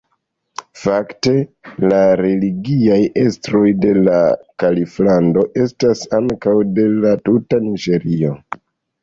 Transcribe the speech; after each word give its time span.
Fakte 0.83 1.33
la 1.91 1.99
religiaj 2.21 2.97
estroj 3.25 3.61
de 3.83 3.91
la 4.09 4.17
kaliflando 4.65 5.45
estas 5.67 6.03
ankaŭ 6.23 6.57
de 6.81 6.89
la 7.05 7.15
tuta 7.31 7.63
Niĝerio. 7.69 8.35